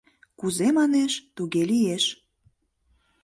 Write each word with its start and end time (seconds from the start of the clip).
Кузе 0.39 0.67
манеш— 0.77 1.13
туге 1.35 1.61
лиеш. 1.71 2.05